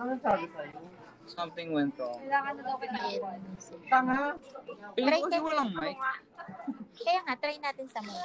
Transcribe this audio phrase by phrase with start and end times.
[0.00, 0.80] Ano sabi sa'yo?
[1.28, 2.16] Something went wrong.
[2.18, 3.20] Kailangan na daw pitiin.
[3.86, 4.34] Tanga.
[4.96, 5.96] Piling ko kasi walang mic.
[6.96, 8.16] Kaya nga, try natin sa mo.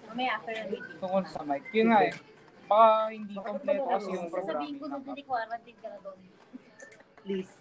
[0.07, 0.98] Mamaya after ng meeting.
[0.98, 1.62] tungkol sa mic.
[1.70, 2.12] Yun nga eh.
[2.66, 4.75] Baka hindi kompleto kasi yung Sabihin programming.
[4.77, 6.18] ko nung hindi ko quarantine ka na doon.
[7.22, 7.52] Please.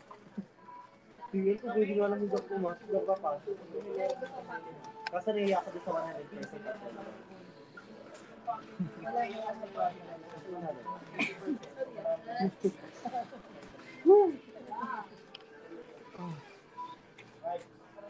[1.30, 2.70] Hindi ko pwede ko alam yung job ko mo.
[2.89, 3.30] Job ka pa.
[5.09, 6.58] Kasi naiyak ko doon sa 100 pesos.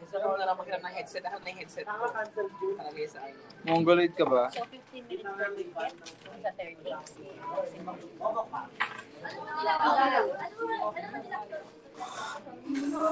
[0.00, 1.24] Gusto ko na lang magkaroon ng headset.
[1.28, 2.08] Ako na yung headset ko.
[2.08, 3.36] Talagay sa akin.
[3.68, 4.48] Mongoloid ka ba?
[4.48, 6.96] So, 15 minutes per ticket sa third day.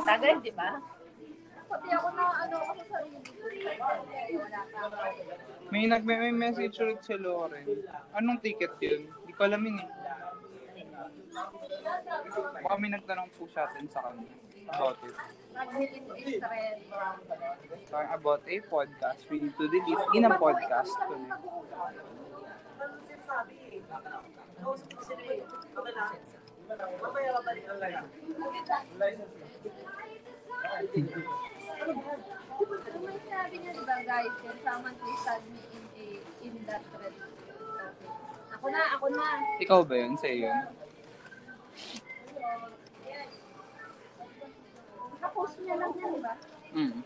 [0.08, 0.80] Tagal, di ba?
[1.68, 2.96] Pati ako na ano ako sa.
[5.68, 7.84] May nag may message ulit si Lauren.
[8.16, 9.04] Anong ticket yun?
[9.04, 9.88] Hindi ko alam yun eh.
[12.64, 14.32] Baka may nagtanong po sa atin sa kanya.
[14.72, 15.12] About it.
[17.92, 19.28] Parang about a podcast.
[19.28, 20.96] We need to delete in a podcast.
[21.04, 21.28] Ano
[33.48, 36.06] sinabi niya, di ba, guys, can someone please me in, a,
[36.44, 37.14] in that thread?
[38.58, 39.26] Ako na, ako na.
[39.62, 40.14] Ikaw ba yun?
[40.18, 40.58] Sa'yo yun?
[45.18, 46.34] Nakapost niya lang yan, di ba?
[46.76, 47.00] Mm.